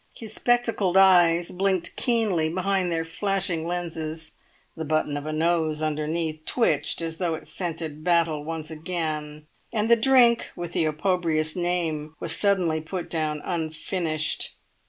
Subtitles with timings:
[0.17, 4.31] His spectacled eyes blinked keenly behind their flashing lenses;
[4.75, 9.91] the button of a nose underneath twitched as though it scented battle once again; and
[9.91, 14.55] the drink with the opprobrious name was suddenly put down unfinished.